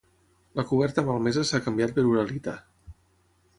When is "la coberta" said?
0.59-1.03